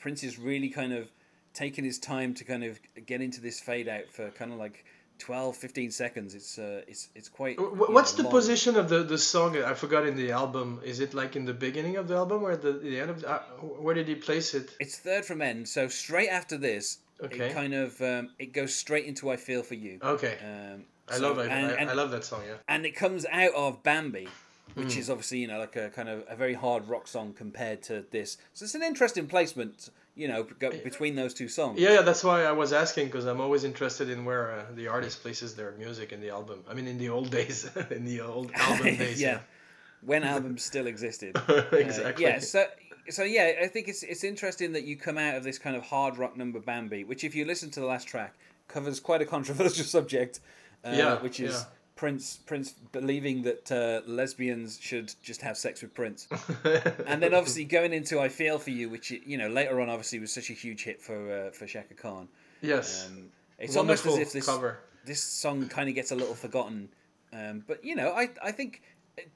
Prince 0.00 0.22
is 0.22 0.38
really 0.38 0.68
kind 0.68 0.92
of 0.92 1.10
taking 1.54 1.84
his 1.84 1.98
time 1.98 2.34
to 2.34 2.44
kind 2.44 2.64
of 2.64 2.78
get 3.06 3.20
into 3.20 3.40
this 3.40 3.60
fade 3.60 3.88
out 3.88 4.10
for 4.10 4.30
kind 4.30 4.52
of 4.52 4.58
like 4.58 4.84
12 5.18 5.56
15 5.56 5.90
seconds 5.90 6.34
it's 6.34 6.58
uh 6.58 6.82
it's 6.86 7.08
it's 7.14 7.28
quite 7.28 7.58
What's 7.58 8.12
know, 8.12 8.18
the 8.18 8.22
long. 8.24 8.32
position 8.32 8.76
of 8.76 8.88
the, 8.88 9.02
the 9.02 9.18
song? 9.18 9.56
I 9.62 9.74
forgot 9.74 10.06
in 10.06 10.16
the 10.16 10.30
album. 10.32 10.80
Is 10.84 11.00
it 11.00 11.12
like 11.14 11.36
in 11.36 11.44
the 11.44 11.54
beginning 11.54 11.96
of 11.96 12.06
the 12.08 12.14
album 12.16 12.42
or 12.42 12.52
at 12.52 12.62
the, 12.62 12.72
the 12.72 13.00
end 13.00 13.10
of 13.10 13.20
the, 13.22 13.30
uh, 13.30 13.38
where 13.84 13.94
did 13.94 14.08
he 14.08 14.14
place 14.14 14.54
it? 14.54 14.70
It's 14.80 14.96
third 14.98 15.24
from 15.24 15.42
end, 15.42 15.68
so 15.68 15.88
straight 15.88 16.28
after 16.28 16.56
this, 16.56 16.98
Okay. 17.22 17.48
it 17.50 17.54
kind 17.54 17.74
of 17.74 18.00
um, 18.00 18.30
it 18.38 18.52
goes 18.52 18.74
straight 18.74 19.06
into 19.06 19.28
"I 19.30 19.36
Feel 19.36 19.62
for 19.62 19.74
You." 19.74 19.98
Okay, 20.02 20.38
Um, 20.42 20.84
I 21.10 21.16
love 21.18 21.38
it. 21.38 21.50
and, 21.50 21.66
I, 21.66 21.74
and, 21.80 21.90
I 21.90 21.94
love 21.94 22.10
that 22.12 22.24
song. 22.24 22.42
Yeah. 22.46 22.54
and 22.68 22.86
it 22.86 22.92
comes 22.94 23.26
out 23.32 23.54
of 23.54 23.82
Bambi, 23.82 24.28
which 24.74 24.94
Hmm. 24.94 25.00
is 25.00 25.10
obviously 25.10 25.38
you 25.38 25.48
know 25.48 25.58
like 25.58 25.74
a 25.76 25.90
kind 25.90 26.08
of 26.08 26.24
a 26.28 26.36
very 26.36 26.54
hard 26.54 26.88
rock 26.88 27.08
song 27.08 27.32
compared 27.32 27.82
to 27.84 28.04
this. 28.12 28.36
So 28.54 28.64
it's 28.64 28.74
an 28.76 28.82
interesting 28.84 29.26
placement, 29.26 29.88
you 30.18 30.26
know, 30.26 30.42
between 30.90 31.14
those 31.14 31.32
two 31.32 31.48
songs. 31.48 31.78
Yeah, 31.80 31.94
yeah, 31.94 32.02
that's 32.02 32.24
why 32.24 32.44
I 32.44 32.52
was 32.52 32.72
asking 32.72 33.06
because 33.06 33.24
I'm 33.24 33.40
always 33.40 33.62
interested 33.62 34.10
in 34.10 34.24
where 34.24 34.50
uh, 34.50 34.64
the 34.74 34.88
artist 34.88 35.22
places 35.22 35.54
their 35.54 35.72
music 35.78 36.12
in 36.12 36.20
the 36.20 36.30
album. 36.30 36.64
I 36.68 36.74
mean, 36.74 36.88
in 36.88 36.98
the 36.98 37.08
old 37.08 37.30
days, 37.30 37.70
in 37.90 38.04
the 38.04 38.20
old 38.20 38.50
album 38.54 38.96
days. 38.96 39.20
yeah. 39.20 39.40
When 40.02 40.24
albums 40.34 40.64
still 40.64 40.86
existed. 40.88 41.36
yeah. 41.48 41.54
Uh, 41.54 41.76
exactly. 41.76 42.24
yeah, 42.24 42.38
so 42.40 42.66
so 43.08 43.22
yeah, 43.22 43.52
I 43.62 43.68
think 43.68 43.86
it's 43.88 44.02
it's 44.02 44.24
interesting 44.24 44.72
that 44.72 44.84
you 44.84 44.96
come 44.96 45.18
out 45.18 45.36
of 45.36 45.44
this 45.44 45.58
kind 45.58 45.76
of 45.76 45.84
hard 45.84 46.18
rock 46.18 46.36
number 46.36 46.58
Bambi, 46.60 47.04
which 47.04 47.22
if 47.24 47.34
you 47.36 47.44
listen 47.44 47.70
to 47.70 47.80
the 47.80 47.86
last 47.86 48.08
track 48.08 48.34
covers 48.66 49.00
quite 49.00 49.22
a 49.22 49.26
controversial 49.26 49.84
subject. 49.84 50.40
Uh, 50.84 50.94
Yeah, 50.94 51.22
which 51.22 51.40
is 51.40 51.54
yeah. 51.54 51.64
Prince 51.98 52.36
Prince 52.46 52.70
believing 52.92 53.42
that 53.42 53.72
uh, 53.72 54.08
lesbians 54.08 54.78
should 54.80 55.12
just 55.20 55.42
have 55.42 55.58
sex 55.58 55.82
with 55.82 55.92
Prince, 55.94 56.28
and 57.06 57.20
then 57.20 57.34
obviously 57.34 57.64
going 57.64 57.92
into 57.92 58.20
"I 58.20 58.28
Feel 58.28 58.58
for 58.60 58.70
You," 58.70 58.88
which 58.88 59.10
you 59.10 59.36
know 59.36 59.48
later 59.48 59.80
on 59.80 59.90
obviously 59.90 60.20
was 60.20 60.32
such 60.32 60.48
a 60.48 60.52
huge 60.52 60.84
hit 60.84 61.02
for 61.02 61.18
uh, 61.48 61.50
for 61.50 61.66
Chaka 61.66 61.94
Khan. 61.94 62.28
yes, 62.62 63.06
Um, 63.08 63.30
it's 63.58 63.76
almost 63.76 64.06
as 64.06 64.16
if 64.16 64.32
this 64.32 64.46
cover. 64.46 64.78
this 65.04 65.20
song 65.20 65.68
kind 65.68 65.88
of 65.88 65.96
gets 65.96 66.12
a 66.12 66.14
little 66.14 66.36
forgotten. 66.36 66.88
Um, 67.32 67.64
but 67.66 67.84
you 67.84 67.96
know, 67.96 68.12
I 68.12 68.30
I 68.42 68.52
think 68.52 68.80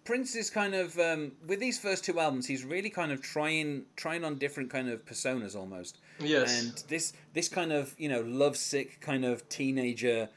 Prince 0.05 0.37
is 0.37 0.49
kind 0.49 0.75
of 0.77 0.97
um, 1.01 1.33
with 1.45 1.59
these 1.59 1.81
first 1.81 2.05
two 2.05 2.21
albums, 2.21 2.47
he's 2.47 2.65
really 2.65 2.91
kind 2.91 3.11
of 3.11 3.21
trying 3.21 3.87
trying 3.97 4.25
on 4.25 4.39
different 4.39 4.71
kind 4.71 4.89
of 4.89 5.05
personas 5.05 5.57
almost. 5.57 5.99
Yes. 6.21 6.63
And 6.63 6.85
this 6.89 7.13
this 7.35 7.49
kind 7.49 7.73
of 7.73 7.95
you 7.99 8.09
know 8.09 8.21
lovesick 8.21 9.01
kind 9.01 9.25
of 9.25 9.49
teenager, 9.49 10.29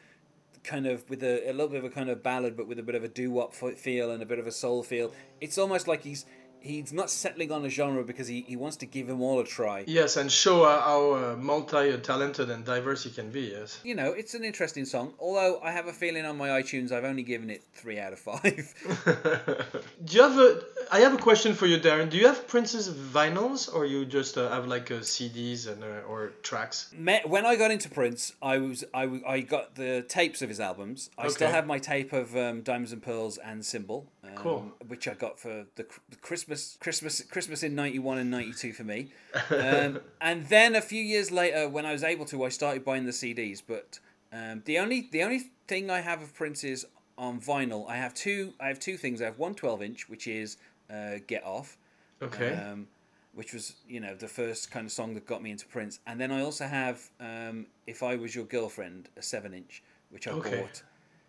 kind 0.65 0.87
of 0.87 1.09
with 1.09 1.23
a, 1.23 1.49
a 1.49 1.53
little 1.53 1.67
bit 1.67 1.77
of 1.77 1.85
a 1.85 1.89
kind 1.89 2.09
of 2.09 2.23
ballad, 2.23 2.57
but 2.57 2.67
with 2.67 2.79
a 2.79 2.83
bit 2.83 2.95
of 2.95 3.03
a 3.03 3.07
doo 3.07 3.31
wop 3.31 3.53
feel 3.53 4.11
and 4.11 4.21
a 4.21 4.25
bit 4.25 4.39
of 4.39 4.47
a 4.47 4.51
soul 4.51 4.83
feel. 4.83 5.13
It's 5.39 5.57
almost 5.57 5.87
like 5.87 6.03
he's 6.03 6.25
he's 6.65 6.91
not 6.91 7.09
settling 7.09 7.51
on 7.51 7.63
a 7.65 7.69
genre 7.69 8.03
because 8.03 8.27
he, 8.27 8.41
he 8.41 8.55
wants 8.55 8.77
to 8.77 8.85
give 8.85 9.07
them 9.07 9.21
all 9.21 9.39
a 9.39 9.45
try. 9.45 9.83
Yes, 9.87 10.17
and 10.17 10.31
show 10.31 10.63
uh, 10.63 10.81
how 10.81 11.13
uh, 11.13 11.35
multi-talented 11.39 12.49
and 12.49 12.65
diverse 12.65 13.03
he 13.03 13.11
can 13.11 13.29
be. 13.31 13.41
Yes. 13.41 13.79
You 13.83 13.95
know, 13.95 14.11
it's 14.11 14.33
an 14.33 14.43
interesting 14.43 14.85
song. 14.85 15.13
Although 15.19 15.59
I 15.61 15.71
have 15.71 15.87
a 15.87 15.93
feeling 15.93 16.25
on 16.25 16.37
my 16.37 16.49
iTunes 16.49 16.91
I've 16.91 17.03
only 17.03 17.23
given 17.23 17.49
it 17.49 17.63
three 17.73 17.99
out 17.99 18.13
of 18.13 18.19
five. 18.19 18.73
Do 20.05 20.15
you 20.17 20.21
have 20.21 20.37
a? 20.37 20.61
I 20.91 20.99
have 20.99 21.13
a 21.13 21.17
question 21.17 21.53
for 21.53 21.65
you, 21.65 21.77
Darren. 21.79 22.09
Do 22.09 22.17
you 22.17 22.27
have 22.27 22.47
Prince's 22.47 22.89
vinyls, 22.89 23.73
or 23.73 23.85
you 23.85 24.05
just 24.05 24.37
uh, 24.37 24.49
have 24.49 24.67
like 24.67 24.91
uh, 24.91 24.95
CDs 24.95 25.67
and 25.67 25.83
uh, 25.83 26.07
or 26.07 26.33
tracks? 26.43 26.91
Me- 26.97 27.21
when 27.25 27.45
I 27.45 27.55
got 27.55 27.71
into 27.71 27.89
Prince, 27.89 28.33
I 28.41 28.57
was 28.57 28.83
I, 28.93 29.03
w- 29.03 29.23
I 29.27 29.39
got 29.41 29.75
the 29.75 30.03
tapes 30.07 30.41
of 30.41 30.49
his 30.49 30.59
albums. 30.59 31.09
I 31.17 31.27
still 31.29 31.49
have 31.49 31.65
my 31.65 31.79
tape 31.79 32.13
of 32.13 32.35
um, 32.35 32.61
Diamonds 32.61 32.91
and 32.91 33.01
Pearls 33.01 33.37
and 33.37 33.65
Symbol, 33.65 34.07
um, 34.37 34.43
Cool. 34.43 34.71
which 34.87 35.07
I 35.07 35.13
got 35.13 35.39
for 35.39 35.65
the, 35.75 35.85
Christmas 36.21 36.77
Christmas 36.79 37.21
Christmas 37.21 37.63
in 37.63 37.75
ninety 37.75 37.99
one 37.99 38.17
and 38.17 38.29
ninety 38.31 38.53
two 38.53 38.73
for 38.73 38.83
me. 38.83 39.09
Um, 39.51 39.99
and 40.21 40.47
then 40.47 40.75
a 40.75 40.81
few 40.81 41.01
years 41.01 41.31
later, 41.31 41.67
when 41.69 41.85
I 41.85 41.91
was 41.91 42.03
able 42.03 42.25
to, 42.25 42.43
I 42.43 42.49
started 42.49 42.83
buying 42.83 43.05
the 43.05 43.11
CDs. 43.11 43.61
But 43.65 43.99
um, 44.31 44.61
the 44.65 44.79
only 44.79 45.07
the 45.11 45.23
only 45.23 45.51
thing 45.67 45.89
I 45.89 46.01
have 46.01 46.21
of 46.21 46.33
Prince's 46.33 46.85
on 47.17 47.39
vinyl, 47.39 47.89
I 47.89 47.95
have 47.97 48.13
two. 48.13 48.53
I 48.59 48.67
have 48.67 48.79
two 48.79 48.97
things. 48.97 49.21
I 49.21 49.25
have 49.25 49.39
one 49.39 49.55
12 49.55 49.81
inch, 49.81 50.09
which 50.09 50.27
is 50.27 50.57
uh, 50.89 51.19
Get 51.27 51.43
Off. 51.45 51.77
Okay. 52.21 52.53
Um, 52.55 52.87
which 53.33 53.53
was 53.53 53.75
you 53.87 53.99
know 53.99 54.15
the 54.15 54.29
first 54.29 54.71
kind 54.71 54.85
of 54.85 54.91
song 54.93 55.13
that 55.13 55.25
got 55.25 55.43
me 55.43 55.51
into 55.51 55.65
Prince, 55.67 55.99
and 56.07 56.19
then 56.19 56.31
I 56.31 56.41
also 56.41 56.65
have 56.67 57.09
um, 57.19 57.65
"If 57.85 58.01
I 58.01 58.15
Was 58.15 58.33
Your 58.33 58.45
Girlfriend," 58.45 59.09
a 59.17 59.21
seven 59.21 59.53
inch, 59.53 59.83
which 60.09 60.25
I 60.27 60.31
Okay. 60.31 60.57
bought 60.61 60.83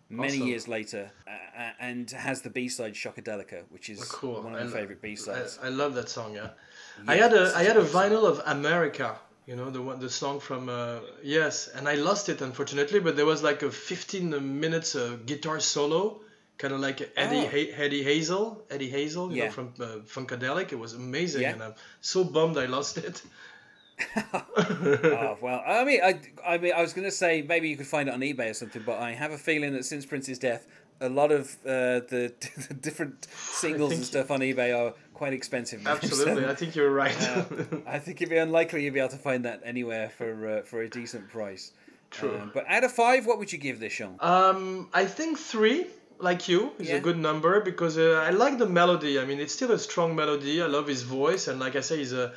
many 0.09 0.37
Awesome. 0.37 0.47
years 0.47 0.67
later, 0.67 1.11
uh, 1.27 1.31
uh, 1.31 1.71
and 1.79 2.09
has 2.11 2.41
the 2.41 2.49
B 2.49 2.69
side 2.69 2.93
"Shockadelica," 2.93 3.63
which 3.69 3.89
is 3.89 4.03
cool. 4.03 4.41
one 4.43 4.55
of 4.55 4.65
my 4.65 4.79
favorite 4.79 5.01
B 5.01 5.15
sides. 5.15 5.59
I, 5.61 5.67
I 5.67 5.69
love 5.69 5.93
that 5.95 6.09
song. 6.09 6.35
Yeah. 6.35 6.49
I 7.07 7.15
had 7.15 7.33
a 7.33 7.53
I 7.55 7.63
had 7.63 7.77
a 7.77 7.81
great 7.81 7.91
song. 7.91 8.11
vinyl 8.11 8.23
of 8.25 8.41
America. 8.45 9.17
You 9.45 9.55
know 9.55 9.69
the 9.69 9.81
one 9.81 9.99
the 9.99 10.09
song 10.09 10.39
from 10.39 10.67
uh, 10.69 10.99
yes, 11.23 11.67
and 11.69 11.87
I 11.87 11.95
lost 11.95 12.27
it 12.29 12.41
unfortunately. 12.41 12.99
But 12.99 13.15
there 13.15 13.25
was 13.25 13.41
like 13.43 13.63
a 13.63 13.71
15 13.71 14.59
minutes 14.59 14.95
uh, 14.95 15.17
guitar 15.25 15.59
solo, 15.61 16.19
kind 16.57 16.73
of 16.73 16.79
like 16.81 16.99
Eddie 17.15 17.45
Oh. 17.45 17.49
ha- 17.55 17.73
Eddie 17.83 18.03
Hazel, 18.03 18.65
Eddie 18.69 18.89
Hazel, 18.89 19.31
you 19.31 19.37
Yeah. 19.37 19.45
know 19.45 19.51
from 19.51 19.73
uh, 19.79 19.85
Funkadelic. 20.15 20.71
It 20.73 20.79
was 20.79 20.93
amazing, 20.93 21.43
Yeah. 21.43 21.53
and 21.53 21.63
I'm 21.63 21.75
so 22.01 22.23
bummed 22.25 22.57
I 22.57 22.65
lost 22.65 22.97
it. 22.97 23.21
oh, 24.15 25.37
well, 25.41 25.63
I 25.65 25.83
mean, 25.83 26.01
I, 26.03 26.19
I 26.45 26.57
mean, 26.57 26.73
I 26.75 26.81
was 26.81 26.93
going 26.93 27.05
to 27.05 27.11
say 27.11 27.41
maybe 27.41 27.69
you 27.69 27.77
could 27.77 27.87
find 27.87 28.09
it 28.09 28.13
on 28.13 28.21
eBay 28.21 28.49
or 28.51 28.53
something, 28.53 28.83
but 28.85 28.99
I 28.99 29.11
have 29.13 29.31
a 29.31 29.37
feeling 29.37 29.73
that 29.73 29.85
since 29.85 30.05
Prince's 30.05 30.39
death, 30.39 30.67
a 31.01 31.09
lot 31.09 31.31
of 31.31 31.51
uh, 31.65 32.01
the, 32.09 32.33
the 32.69 32.73
different 32.73 33.25
singles 33.35 33.93
and 33.93 34.03
stuff 34.03 34.31
on 34.31 34.41
eBay 34.41 34.75
are 34.77 34.93
quite 35.13 35.33
expensive. 35.33 35.85
Absolutely, 35.85 36.43
so- 36.43 36.49
I 36.49 36.55
think 36.55 36.75
you're 36.75 36.91
right. 36.91 37.15
Uh, 37.29 37.45
I 37.87 37.99
think 37.99 38.21
it'd 38.21 38.29
be 38.29 38.37
unlikely 38.37 38.83
you'd 38.83 38.93
be 38.93 38.99
able 38.99 39.09
to 39.09 39.17
find 39.17 39.45
that 39.45 39.61
anywhere 39.63 40.09
for 40.09 40.47
uh, 40.47 40.61
for 40.63 40.81
a 40.81 40.89
decent 40.89 41.29
price. 41.29 41.71
True. 42.09 42.37
Um, 42.41 42.51
but 42.53 42.65
out 42.69 42.83
of 42.85 42.91
five, 42.93 43.25
what 43.25 43.37
would 43.37 43.51
you 43.51 43.57
give 43.57 43.79
this, 43.79 43.93
Jean? 43.95 44.15
Um, 44.21 44.87
I 44.93 45.03
think 45.05 45.37
three, 45.37 45.87
like 46.19 46.47
you, 46.47 46.71
is 46.79 46.87
Yeah. 46.87 46.95
a 46.95 46.99
good 47.01 47.17
number 47.17 47.59
because 47.59 47.97
uh, 47.97 48.23
I 48.25 48.29
like 48.29 48.57
the 48.57 48.65
melody. 48.65 49.19
I 49.19 49.25
mean, 49.25 49.39
it's 49.41 49.53
still 49.53 49.71
a 49.73 49.79
strong 49.79 50.15
melody. 50.15 50.61
I 50.61 50.67
love 50.67 50.87
his 50.87 51.01
voice, 51.03 51.47
and 51.49 51.59
like 51.59 51.75
I 51.75 51.81
say, 51.81 51.97
he's 51.97 52.13
a 52.13 52.33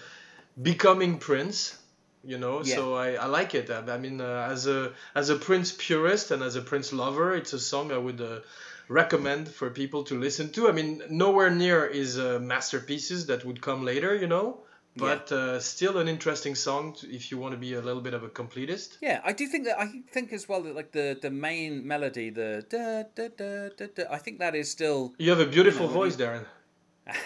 becoming 0.62 1.19
Prince. 1.19 1.76
You 2.23 2.37
know, 2.37 2.62
Yeah. 2.62 2.76
so 2.76 2.95
I, 2.95 3.14
I 3.14 3.26
like 3.26 3.55
it. 3.55 3.71
I, 3.71 3.79
I 3.95 3.97
mean, 3.97 4.21
uh, 4.21 4.49
as 4.50 4.67
a 4.67 4.93
as 5.14 5.31
a 5.31 5.37
Prince 5.37 5.73
purist 5.73 6.31
and 6.31 6.43
as 6.43 6.55
a 6.55 6.61
Prince 6.61 6.93
lover, 6.93 7.35
it's 7.35 7.55
a 7.55 7.59
song 7.59 7.90
I 7.93 7.97
would 7.97 8.21
uh, 8.21 8.40
recommend 8.88 9.49
for 9.49 9.71
people 9.71 10.05
to 10.05 10.19
listen 10.21 10.52
to. 10.52 10.69
I 10.69 10.73
mean, 10.73 11.02
nowhere 11.09 11.49
near 11.50 11.87
is 11.87 12.19
uh, 12.19 12.38
masterpieces 12.40 13.26
that 13.26 13.45
would 13.47 13.61
come 13.62 13.85
later. 13.85 14.14
You 14.14 14.26
know. 14.26 14.59
But 14.97 15.31
uh, 15.33 15.61
still 15.61 15.97
an 15.99 16.09
interesting 16.09 16.55
song 16.57 16.95
to, 16.99 17.07
if 17.14 17.31
you 17.31 17.38
want 17.38 17.52
to 17.55 17.59
be 17.59 17.73
a 17.75 17.81
little 17.81 18.02
bit 18.02 18.12
of 18.12 18.23
a 18.23 18.29
completist. 18.29 18.99
Yeah, 19.00 19.21
I 19.25 19.33
do 19.33 19.47
think 19.47 19.64
that 19.64 19.81
I 19.81 19.87
think 20.12 20.33
as 20.33 20.47
well 20.49 20.61
that 20.64 20.75
like 20.75 20.90
the 20.93 21.17
the 21.23 21.31
main 21.31 21.87
melody, 21.87 22.29
the 22.31 22.67
da 22.69 23.05
da 23.14 23.29
da 23.29 23.69
da 23.79 23.87
da, 23.97 24.02
I 24.11 24.19
think 24.19 24.40
that 24.40 24.55
is 24.55 24.69
still. 24.71 25.14
You 25.17 25.31
have 25.31 25.40
a 25.40 25.47
beautiful 25.47 25.87
You 25.87 25.93
know, 25.93 26.00
voice, 26.00 26.17
Darren. 26.17 26.45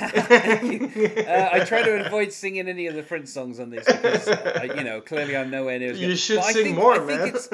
You. 0.00 0.90
Uh, 1.24 1.48
I 1.52 1.60
try 1.60 1.82
to 1.82 2.06
avoid 2.06 2.32
singing 2.32 2.68
any 2.68 2.86
of 2.86 2.94
the 2.94 3.02
Prince 3.02 3.32
songs 3.32 3.58
on 3.60 3.70
this 3.70 3.84
because 3.84 4.28
uh, 4.28 4.66
you 4.76 4.84
know 4.84 5.00
clearly 5.00 5.36
I'm 5.36 5.50
nowhere 5.50 5.78
near. 5.78 5.92
As 5.92 6.00
You 6.00 6.08
good. 6.08 6.18
should 6.18 6.36
But 6.38 6.52
sing 6.52 6.64
think- 6.64 6.76
more, 6.76 6.92
I 6.94 6.98
think 6.98 7.20
man. 7.20 7.28
It's, 7.34 7.48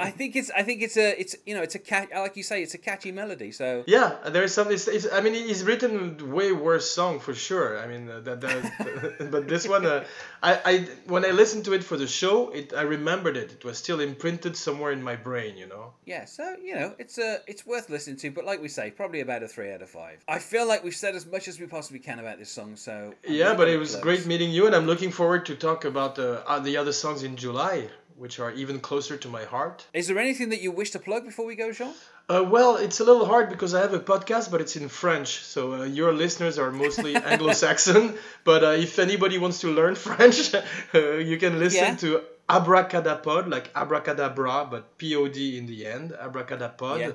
I 0.00 0.10
think 0.10 0.36
it's 0.36 0.50
I 0.50 0.62
think 0.62 0.82
it's 0.82 0.96
a 0.96 1.18
it's 1.20 1.36
you 1.46 1.54
know 1.54 1.62
it's 1.62 1.74
a 1.74 1.78
cat 1.78 2.08
like 2.14 2.36
you 2.36 2.42
say 2.42 2.62
it's 2.62 2.74
a 2.74 2.78
catchy 2.78 3.12
melody. 3.12 3.50
So 3.52 3.84
Yeah, 3.86 4.16
there 4.28 4.42
is 4.44 4.52
some. 4.54 4.70
It's, 4.70 4.86
it's, 4.88 5.06
I 5.12 5.20
mean, 5.20 5.34
he's 5.34 5.64
written 5.64 6.32
way 6.32 6.52
worse 6.52 6.90
song 6.90 7.20
for 7.20 7.34
sure. 7.34 7.78
I 7.78 7.86
mean, 7.86 8.08
uh, 8.08 8.20
that, 8.20 8.40
that 8.40 9.28
but 9.30 9.48
this 9.48 9.66
one, 9.68 9.84
uh, 9.86 10.04
I, 10.42 10.60
I 10.64 10.78
when 11.06 11.24
I 11.24 11.30
listened 11.30 11.64
to 11.66 11.72
it 11.72 11.82
for 11.84 11.96
the 11.96 12.06
show, 12.06 12.50
it 12.50 12.72
I 12.74 12.82
remembered 12.82 13.36
it. 13.36 13.52
It 13.52 13.64
was 13.64 13.78
still 13.78 14.00
imprinted 14.00 14.56
somewhere 14.56 14.92
in 14.92 15.02
my 15.02 15.16
brain, 15.16 15.56
you 15.56 15.66
know. 15.66 15.92
Yeah, 16.04 16.24
so 16.26 16.56
you 16.62 16.74
know, 16.74 16.94
it's 16.98 17.18
a 17.18 17.38
it's 17.46 17.66
worth 17.66 17.88
listening 17.90 18.16
to, 18.18 18.30
but 18.30 18.44
like 18.44 18.60
we 18.62 18.68
say, 18.68 18.90
probably 18.90 19.20
about 19.20 19.42
a 19.42 19.48
three 19.48 19.72
out 19.72 19.82
of 19.82 19.90
five. 19.90 20.22
I 20.28 20.38
feel 20.38 20.66
like 20.66 20.84
we've 20.84 20.94
said 20.96 21.14
as 21.14 21.26
much 21.26 21.48
as 21.48 21.58
we 21.58 21.66
possibly 21.76 22.00
can 22.08 22.18
about 22.24 22.36
this 22.38 22.50
song, 22.58 22.70
so 22.76 22.92
I'm 23.28 23.34
yeah, 23.40 23.52
but 23.60 23.66
it 23.74 23.78
was 23.84 23.90
close. 23.92 24.02
great 24.08 24.24
meeting 24.32 24.50
you, 24.56 24.62
and 24.68 24.74
I'm 24.76 24.86
looking 24.92 25.12
forward 25.20 25.42
to 25.50 25.54
talk 25.66 25.80
about 25.92 26.12
the 26.20 26.30
uh, 26.50 26.60
the 26.68 26.74
other 26.80 26.92
songs 27.02 27.20
in 27.28 27.32
July, 27.44 27.76
which 28.22 28.36
are 28.42 28.52
even 28.62 28.76
closer 28.88 29.16
to 29.24 29.28
my 29.38 29.44
heart. 29.54 29.76
Is 30.00 30.04
there 30.08 30.18
anything 30.26 30.48
that 30.52 30.60
you 30.64 30.70
wish 30.80 30.90
to 30.96 31.00
plug 31.08 31.22
before 31.30 31.46
we 31.52 31.56
go, 31.64 31.68
Jean? 31.78 31.92
Uh, 32.34 32.42
well, 32.56 32.72
it's 32.86 33.00
a 33.00 33.04
little 33.10 33.26
hard 33.32 33.46
because 33.54 33.72
I 33.78 33.80
have 33.86 33.94
a 34.02 34.04
podcast, 34.12 34.46
but 34.52 34.60
it's 34.64 34.76
in 34.82 34.88
French. 35.02 35.30
So 35.54 35.60
uh, 35.74 35.84
your 36.00 36.12
listeners 36.24 36.56
are 36.62 36.70
mostly 36.84 37.12
Anglo-Saxon. 37.32 38.04
But 38.50 38.60
uh, 38.68 38.84
if 38.86 38.92
anybody 39.06 39.36
wants 39.44 39.58
to 39.64 39.68
learn 39.80 39.94
French, 40.08 40.38
uh, 40.54 40.98
you 41.30 41.36
can 41.42 41.58
listen 41.64 41.84
Yeah. 41.90 41.96
to 42.04 42.08
Abracadapod, 42.48 43.50
like 43.50 43.66
abracadabra, 43.74 44.66
but 44.70 44.96
P-O-D 44.98 45.58
in 45.58 45.66
the 45.66 45.86
end, 45.86 46.12
Abracadapod. 46.12 46.98
Yeah. 47.00 47.10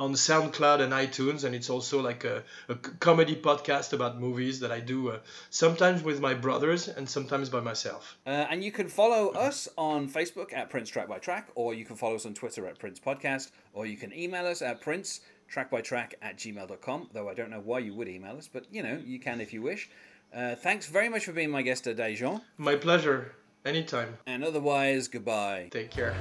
On 0.00 0.14
SoundCloud 0.14 0.80
and 0.80 0.94
iTunes, 0.94 1.44
and 1.44 1.54
it's 1.54 1.68
also 1.68 2.00
like 2.00 2.24
a 2.24 2.42
comedy 3.00 3.36
podcast 3.36 3.92
about 3.92 4.18
movies 4.18 4.58
that 4.60 4.72
I 4.72 4.80
do 4.80 5.10
uh, 5.10 5.18
sometimes 5.50 6.02
with 6.02 6.20
my 6.20 6.32
brothers 6.32 6.88
and 6.88 7.06
sometimes 7.06 7.50
by 7.50 7.60
myself. 7.60 8.16
Uh, 8.26 8.30
and 8.50 8.64
you 8.64 8.72
can 8.72 8.88
follow 8.88 9.28
us 9.32 9.68
on 9.76 10.08
Facebook 10.08 10.54
at 10.54 10.70
Prince 10.70 10.88
Track 10.88 11.06
by 11.06 11.18
Track, 11.18 11.50
or 11.54 11.74
you 11.74 11.84
can 11.84 11.96
follow 11.96 12.14
us 12.14 12.24
on 12.24 12.32
Twitter 12.32 12.66
at 12.66 12.78
Prince 12.78 12.98
Podcast, 12.98 13.50
or 13.74 13.84
you 13.84 13.98
can 13.98 14.12
email 14.14 14.46
us 14.46 14.62
at 14.62 14.80
Prince 14.80 15.20
Track 15.48 15.70
by 15.70 15.82
Track 15.82 16.14
at 16.22 16.38
gmail.com, 16.38 17.10
though 17.12 17.28
I 17.28 17.34
don't 17.34 17.50
know 17.50 17.60
why 17.60 17.80
you 17.80 17.94
would 17.94 18.08
email 18.08 18.38
us, 18.38 18.48
but 18.50 18.64
you 18.72 18.82
know, 18.82 18.98
you 19.04 19.20
can 19.20 19.40
if 19.42 19.52
you 19.52 19.60
wish. 19.60 19.90
Uh, 20.34 20.54
thanks 20.54 20.86
very 20.86 21.10
much 21.10 21.26
for 21.26 21.32
being 21.32 21.50
my 21.50 21.60
guest 21.60 21.84
today, 21.84 22.14
Jean. 22.14 22.40
My 22.56 22.76
pleasure. 22.76 23.34
Anytime. 23.66 24.16
And 24.26 24.42
otherwise, 24.42 25.08
goodbye. 25.08 25.68
Take 25.70 25.90
care. 25.90 26.14